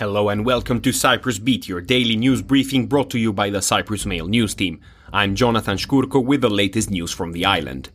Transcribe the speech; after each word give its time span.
Hello 0.00 0.30
and 0.30 0.46
welcome 0.46 0.80
to 0.80 0.92
Cyprus 0.92 1.38
Beat, 1.38 1.68
your 1.68 1.82
daily 1.82 2.16
news 2.16 2.40
briefing 2.40 2.86
brought 2.86 3.10
to 3.10 3.18
you 3.18 3.34
by 3.34 3.50
the 3.50 3.60
Cyprus 3.60 4.06
Mail 4.06 4.26
news 4.26 4.54
team. 4.54 4.80
I'm 5.12 5.34
Jonathan 5.34 5.76
Shkurko 5.76 6.24
with 6.24 6.40
the 6.40 6.48
latest 6.48 6.90
news 6.90 7.12
from 7.12 7.32
the 7.32 7.44
island. 7.44 7.90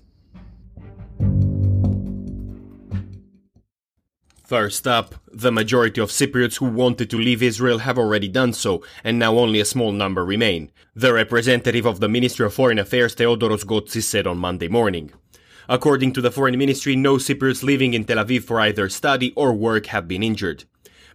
First 4.44 4.86
up, 4.86 5.16
the 5.34 5.52
majority 5.52 6.00
of 6.00 6.12
Cypriots 6.12 6.60
who 6.60 6.68
wanted 6.68 7.10
to 7.10 7.18
leave 7.18 7.42
Israel 7.42 7.80
have 7.80 7.98
already 7.98 8.28
done 8.28 8.54
so, 8.54 8.84
and 9.04 9.18
now 9.18 9.40
only 9.40 9.60
a 9.60 9.66
small 9.66 9.92
number 9.92 10.24
remain. 10.24 10.72
The 10.96 11.12
representative 11.12 11.88
of 11.88 12.02
the 12.02 12.08
Ministry 12.08 12.46
of 12.46 12.54
Foreign 12.54 12.78
Affairs, 12.78 13.16
Theodoros 13.16 13.66
Gotsis, 13.66 14.04
said 14.04 14.28
on 14.28 14.38
Monday 14.38 14.68
morning. 14.68 15.12
According 15.68 16.14
to 16.14 16.22
the 16.22 16.30
Foreign 16.30 16.60
Ministry, 16.60 16.96
no 16.96 17.16
Cypriots 17.16 17.64
living 17.64 17.96
in 17.96 18.06
Tel 18.06 18.24
Aviv 18.24 18.44
for 18.44 18.60
either 18.60 18.90
study 18.90 19.34
or 19.36 19.54
work 19.54 19.88
have 19.88 20.08
been 20.08 20.22
injured. 20.22 20.66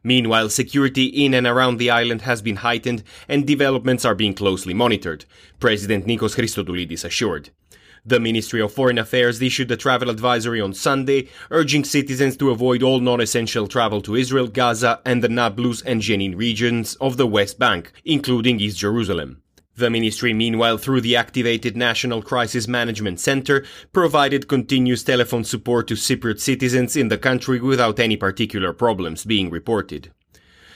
Meanwhile, 0.03 0.49
security 0.49 1.05
in 1.05 1.35
and 1.35 1.47
around 1.47 1.77
the 1.77 1.91
island 1.91 2.23
has 2.23 2.41
been 2.41 2.57
heightened 2.57 3.03
and 3.29 3.47
developments 3.47 4.05
are 4.05 4.15
being 4.15 4.35
closely 4.35 4.73
monitored, 4.73 5.27
President 5.59 6.07
Nikos 6.07 6.37
Christodoulides 6.37 7.05
assured. 7.05 7.51
The 8.07 8.19
Ministry 8.19 8.63
of 8.63 8.73
Foreign 8.73 8.97
Affairs 8.97 9.43
issued 9.43 9.71
a 9.71 9.77
travel 9.77 10.09
advisory 10.09 10.59
on 10.59 10.73
Sunday, 10.73 11.29
urging 11.51 11.85
citizens 11.85 12.35
to 12.39 12.51
avoid 12.51 12.83
all 12.83 12.99
non-essential 12.99 13.69
travel 13.69 14.01
to 14.03 14.17
Israel, 14.17 14.49
Gaza, 14.49 15.03
and 15.05 15.23
the 15.23 15.29
Nablus 15.29 15.83
and 15.83 16.01
Jenin 16.01 16.35
regions 16.35 16.95
of 16.95 17.19
the 17.19 17.27
West 17.27 17.59
Bank, 17.59 17.93
including 18.07 18.59
East 18.59 18.79
Jerusalem. 18.79 19.40
The 19.81 19.89
ministry, 19.89 20.35
meanwhile, 20.35 20.77
through 20.77 21.01
the 21.01 21.17
activated 21.17 21.75
National 21.75 22.21
Crisis 22.21 22.69
Management 22.69 23.19
Center, 23.19 23.65
provided 23.95 24.47
continuous 24.47 25.03
telephone 25.03 25.43
support 25.43 25.89
to 25.89 25.95
Cypriot 25.95 26.39
citizens 26.39 26.97
in 26.97 27.09
the 27.09 27.17
country 27.17 27.61
without 27.61 27.99
any 27.99 28.19
particular 28.19 28.75
problems 28.75 29.25
being 29.25 29.49
reported. 29.49 30.13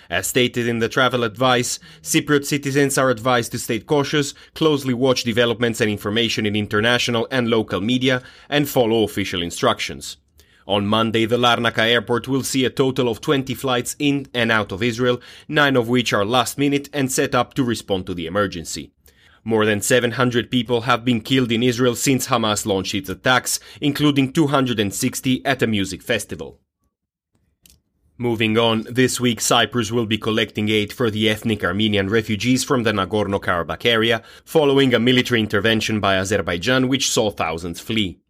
As 0.08 0.28
stated 0.28 0.66
in 0.66 0.78
the 0.78 0.88
travel 0.88 1.22
advice, 1.22 1.78
Cypriot 2.00 2.46
citizens 2.46 2.96
are 2.96 3.10
advised 3.10 3.52
to 3.52 3.58
stay 3.58 3.78
cautious, 3.78 4.32
closely 4.54 4.94
watch 4.94 5.22
developments 5.22 5.82
and 5.82 5.90
information 5.90 6.46
in 6.46 6.56
international 6.56 7.28
and 7.30 7.50
local 7.50 7.82
media, 7.82 8.22
and 8.48 8.66
follow 8.66 9.02
official 9.02 9.42
instructions. 9.42 10.16
On 10.66 10.86
Monday, 10.86 11.26
the 11.26 11.36
Larnaca 11.36 11.86
airport 11.86 12.26
will 12.26 12.42
see 12.42 12.64
a 12.64 12.70
total 12.70 13.08
of 13.08 13.20
20 13.20 13.54
flights 13.54 13.94
in 13.98 14.26
and 14.32 14.50
out 14.50 14.72
of 14.72 14.82
Israel, 14.82 15.20
nine 15.46 15.76
of 15.76 15.88
which 15.88 16.12
are 16.12 16.24
last 16.24 16.56
minute 16.56 16.88
and 16.92 17.12
set 17.12 17.34
up 17.34 17.52
to 17.54 17.62
respond 17.62 18.06
to 18.06 18.14
the 18.14 18.26
emergency. 18.26 18.92
More 19.44 19.66
than 19.66 19.82
700 19.82 20.50
people 20.50 20.82
have 20.82 21.04
been 21.04 21.20
killed 21.20 21.52
in 21.52 21.62
Israel 21.62 21.94
since 21.94 22.28
Hamas 22.28 22.64
launched 22.64 22.94
its 22.94 23.10
attacks, 23.10 23.60
including 23.78 24.32
260 24.32 25.44
at 25.44 25.62
a 25.62 25.66
music 25.66 26.02
festival. 26.02 26.60
Moving 28.16 28.56
on, 28.56 28.86
this 28.88 29.20
week 29.20 29.40
Cyprus 29.40 29.90
will 29.90 30.06
be 30.06 30.16
collecting 30.16 30.70
aid 30.70 30.92
for 30.92 31.10
the 31.10 31.28
ethnic 31.28 31.62
Armenian 31.62 32.08
refugees 32.08 32.64
from 32.64 32.84
the 32.84 32.92
Nagorno-Karabakh 32.92 33.84
area, 33.84 34.22
following 34.44 34.94
a 34.94 35.00
military 35.00 35.40
intervention 35.40 36.00
by 36.00 36.16
Azerbaijan 36.16 36.88
which 36.88 37.10
saw 37.10 37.30
thousands 37.30 37.80
flee. 37.80 38.20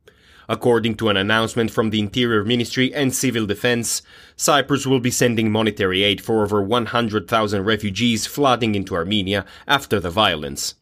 According 0.48 0.96
to 0.96 1.08
an 1.08 1.16
announcement 1.16 1.70
from 1.70 1.90
the 1.90 2.00
Interior 2.00 2.44
Ministry 2.44 2.92
and 2.92 3.14
Civil 3.14 3.46
Defense, 3.46 4.02
Cyprus 4.36 4.86
will 4.86 5.00
be 5.00 5.10
sending 5.10 5.50
monetary 5.50 6.02
aid 6.02 6.20
for 6.20 6.42
over 6.42 6.62
100,000 6.62 7.64
refugees 7.64 8.26
flooding 8.26 8.74
into 8.74 8.94
Armenia 8.94 9.46
after 9.66 9.98
the 9.98 10.10
violence. 10.10 10.74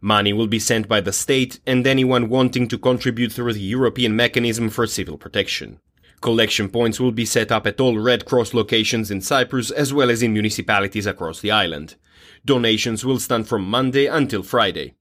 Money 0.00 0.32
will 0.32 0.46
be 0.46 0.58
sent 0.58 0.88
by 0.88 1.00
the 1.00 1.12
state 1.12 1.58
and 1.66 1.86
anyone 1.86 2.28
wanting 2.28 2.68
to 2.68 2.78
contribute 2.78 3.32
through 3.32 3.54
the 3.54 3.60
European 3.60 4.14
Mechanism 4.14 4.68
for 4.68 4.86
Civil 4.86 5.16
Protection. 5.16 5.80
Collection 6.20 6.68
points 6.68 7.00
will 7.00 7.12
be 7.12 7.24
set 7.24 7.50
up 7.50 7.66
at 7.66 7.80
all 7.80 7.98
Red 7.98 8.24
Cross 8.24 8.52
locations 8.54 9.10
in 9.10 9.20
Cyprus 9.20 9.70
as 9.70 9.92
well 9.94 10.10
as 10.10 10.22
in 10.22 10.32
municipalities 10.32 11.06
across 11.06 11.40
the 11.40 11.50
island. 11.50 11.94
Donations 12.44 13.04
will 13.04 13.18
stand 13.18 13.48
from 13.48 13.68
Monday 13.68 14.06
until 14.06 14.42
Friday. 14.42 14.94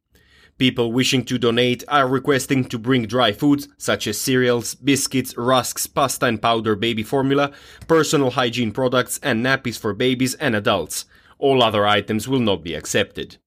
People 0.58 0.94
wishing 0.94 1.26
to 1.26 1.38
donate 1.38 1.84
are 1.90 2.08
requesting 2.08 2.64
to 2.66 2.80
bring 2.80 3.08
dry 3.08 3.34
foods 3.34 3.68
such 3.78 4.08
as 4.08 4.20
cereals, 4.20 4.74
biscuits, 4.74 5.36
rusks, 5.38 5.86
pasta 5.86 6.28
and 6.28 6.42
powder 6.42 6.76
baby 6.78 7.04
formula, 7.04 7.52
personal 7.88 8.32
hygiene 8.32 8.72
products 8.72 9.20
and 9.22 9.46
nappies 9.46 9.78
for 9.78 9.94
babies 9.94 10.34
and 10.36 10.56
adults. 10.56 11.06
All 11.40 11.62
other 11.62 11.86
items 11.86 12.30
will 12.30 12.40
not 12.40 12.64
be 12.64 12.74
accepted. 12.74 13.38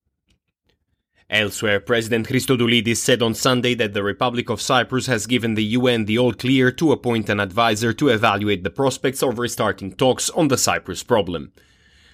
Elsewhere, 1.31 1.81
President 1.81 2.27
Christodoulides 2.27 2.97
said 2.97 3.23
on 3.23 3.35
Sunday 3.35 3.75
that 3.75 3.95
the 3.95 4.03
Republic 4.03 4.51
of 4.51 4.61
Cyprus 4.61 5.07
has 5.07 5.27
given 5.27 5.55
the 5.55 5.65
UN 5.65 6.05
the 6.05 6.19
all 6.19 6.33
clear 6.33 6.71
to 6.73 6.93
appoint 6.93 7.29
an 7.29 7.41
advisor 7.41 7.93
to 7.95 8.09
evaluate 8.09 8.65
the 8.65 8.71
prospects 8.71 9.23
of 9.23 9.39
restarting 9.39 9.93
talks 9.93 10.29
on 10.31 10.49
the 10.49 10.57
Cyprus 10.59 11.03
problem. 11.03 11.53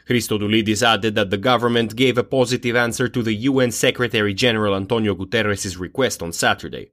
Christodoulides 0.08 0.82
added 0.82 1.14
that 1.14 1.30
the 1.30 1.38
government 1.38 1.96
gave 1.96 2.18
a 2.18 2.24
positive 2.24 2.76
answer 2.76 3.08
to 3.08 3.22
the 3.22 3.34
UN 3.34 3.70
Secretary 3.70 4.34
General 4.34 4.76
Antonio 4.76 5.14
Guterres' 5.14 5.78
request 5.78 6.22
on 6.22 6.32
Saturday. 6.32 6.90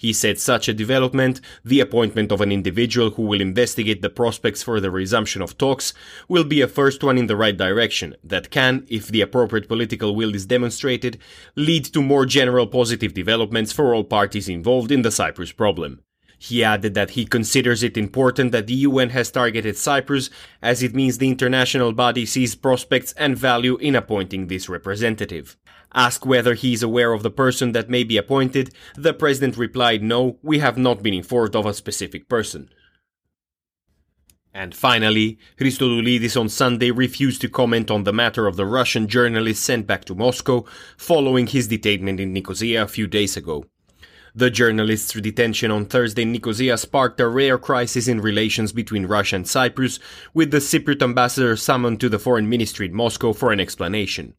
He 0.00 0.14
said 0.14 0.38
such 0.40 0.66
a 0.66 0.72
development, 0.72 1.42
the 1.62 1.80
appointment 1.80 2.32
of 2.32 2.40
an 2.40 2.50
individual 2.50 3.10
who 3.10 3.22
will 3.24 3.42
investigate 3.42 4.00
the 4.00 4.08
prospects 4.08 4.62
for 4.62 4.80
the 4.80 4.90
resumption 4.90 5.42
of 5.42 5.58
talks, 5.58 5.92
will 6.26 6.44
be 6.44 6.62
a 6.62 6.68
first 6.68 7.04
one 7.04 7.18
in 7.18 7.26
the 7.26 7.36
right 7.36 7.54
direction 7.54 8.16
that 8.24 8.50
can, 8.50 8.86
if 8.88 9.08
the 9.08 9.20
appropriate 9.20 9.68
political 9.68 10.16
will 10.16 10.34
is 10.34 10.46
demonstrated, 10.46 11.18
lead 11.54 11.84
to 11.84 12.00
more 12.00 12.24
general 12.24 12.66
positive 12.66 13.12
developments 13.12 13.72
for 13.72 13.94
all 13.94 14.02
parties 14.02 14.48
involved 14.48 14.90
in 14.90 15.02
the 15.02 15.10
Cyprus 15.10 15.52
problem. 15.52 16.00
He 16.42 16.64
added 16.64 16.94
that 16.94 17.10
he 17.10 17.26
considers 17.26 17.82
it 17.82 17.98
important 17.98 18.50
that 18.52 18.66
the 18.66 18.74
UN 18.88 19.10
has 19.10 19.30
targeted 19.30 19.76
Cyprus 19.76 20.30
as 20.62 20.82
it 20.82 20.94
means 20.94 21.18
the 21.18 21.28
international 21.28 21.92
body 21.92 22.24
sees 22.24 22.54
prospects 22.54 23.12
and 23.18 23.36
value 23.36 23.76
in 23.76 23.94
appointing 23.94 24.46
this 24.46 24.66
representative. 24.66 25.58
Asked 25.92 26.24
whether 26.24 26.54
he 26.54 26.72
is 26.72 26.82
aware 26.82 27.12
of 27.12 27.22
the 27.22 27.30
person 27.30 27.72
that 27.72 27.90
may 27.90 28.04
be 28.04 28.16
appointed, 28.16 28.72
the 28.96 29.12
president 29.12 29.58
replied, 29.58 30.02
No, 30.02 30.38
we 30.42 30.60
have 30.60 30.78
not 30.78 31.02
been 31.02 31.12
informed 31.12 31.54
of 31.54 31.66
a 31.66 31.74
specific 31.74 32.26
person. 32.26 32.70
And 34.54 34.74
finally, 34.74 35.38
Christodoulides 35.58 36.40
on 36.40 36.48
Sunday 36.48 36.90
refused 36.90 37.42
to 37.42 37.50
comment 37.50 37.90
on 37.90 38.04
the 38.04 38.14
matter 38.14 38.46
of 38.46 38.56
the 38.56 38.64
Russian 38.64 39.08
journalist 39.08 39.62
sent 39.62 39.86
back 39.86 40.06
to 40.06 40.14
Moscow 40.14 40.64
following 40.96 41.46
his 41.48 41.68
detainment 41.68 42.18
in 42.18 42.32
Nicosia 42.32 42.84
a 42.84 42.88
few 42.88 43.06
days 43.06 43.36
ago. 43.36 43.66
The 44.34 44.50
journalist's 44.50 45.12
detention 45.12 45.72
on 45.72 45.86
Thursday 45.86 46.22
in 46.22 46.30
Nicosia 46.30 46.76
sparked 46.78 47.18
a 47.20 47.26
rare 47.26 47.58
crisis 47.58 48.06
in 48.06 48.20
relations 48.20 48.72
between 48.72 49.06
Russia 49.06 49.36
and 49.36 49.48
Cyprus, 49.48 49.98
with 50.32 50.52
the 50.52 50.58
Cypriot 50.58 51.02
ambassador 51.02 51.56
summoned 51.56 52.00
to 52.00 52.08
the 52.08 52.18
foreign 52.18 52.48
ministry 52.48 52.86
in 52.86 52.94
Moscow 52.94 53.32
for 53.32 53.50
an 53.50 53.58
explanation. 53.58 54.34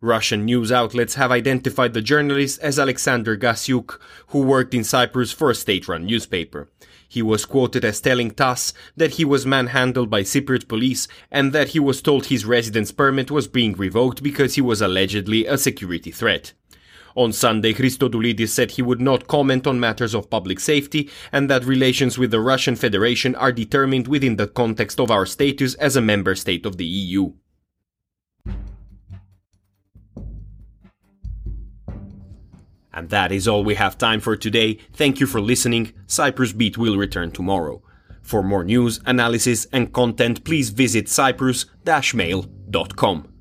Russian 0.00 0.44
news 0.44 0.70
outlets 0.70 1.14
have 1.14 1.32
identified 1.32 1.92
the 1.92 2.02
journalist 2.02 2.60
as 2.60 2.78
Alexander 2.78 3.36
Gasyuk, 3.36 3.98
who 4.28 4.42
worked 4.42 4.74
in 4.74 4.84
Cyprus 4.84 5.32
for 5.32 5.50
a 5.50 5.54
state-run 5.54 6.06
newspaper. 6.06 6.68
He 7.08 7.22
was 7.22 7.46
quoted 7.46 7.84
as 7.84 8.00
telling 8.00 8.30
TASS 8.30 8.74
that 8.96 9.12
he 9.12 9.24
was 9.24 9.46
manhandled 9.46 10.10
by 10.10 10.22
Cypriot 10.22 10.68
police 10.68 11.08
and 11.30 11.52
that 11.52 11.68
he 11.68 11.80
was 11.80 12.02
told 12.02 12.26
his 12.26 12.44
residence 12.44 12.92
permit 12.92 13.30
was 13.30 13.48
being 13.48 13.72
revoked 13.72 14.22
because 14.22 14.54
he 14.54 14.60
was 14.60 14.82
allegedly 14.82 15.46
a 15.46 15.56
security 15.56 16.10
threat. 16.10 16.52
On 17.16 17.32
Sunday, 17.32 17.72
Christodoulides 17.72 18.50
said 18.50 18.72
he 18.72 18.82
would 18.82 19.00
not 19.00 19.26
comment 19.26 19.66
on 19.66 19.80
matters 19.80 20.14
of 20.14 20.28
public 20.28 20.60
safety 20.60 21.08
and 21.32 21.48
that 21.48 21.64
relations 21.64 22.18
with 22.18 22.30
the 22.30 22.40
Russian 22.40 22.76
Federation 22.76 23.34
are 23.34 23.52
determined 23.52 24.06
within 24.06 24.36
the 24.36 24.46
context 24.46 25.00
of 25.00 25.10
our 25.10 25.24
status 25.24 25.72
as 25.76 25.96
a 25.96 26.02
member 26.02 26.34
state 26.34 26.66
of 26.66 26.76
the 26.76 26.84
EU. 26.84 27.32
And 32.92 33.08
that 33.10 33.32
is 33.32 33.48
all 33.48 33.64
we 33.64 33.76
have 33.76 33.96
time 33.96 34.20
for 34.20 34.36
today. 34.36 34.74
Thank 34.92 35.18
you 35.18 35.26
for 35.26 35.40
listening. 35.40 35.94
Cyprus 36.06 36.52
Beat 36.52 36.76
will 36.76 36.98
return 36.98 37.30
tomorrow. 37.30 37.82
For 38.20 38.42
more 38.42 38.64
news, 38.64 39.00
analysis, 39.06 39.66
and 39.72 39.90
content, 39.92 40.44
please 40.44 40.68
visit 40.70 41.08
cyprus-mail.com. 41.08 43.35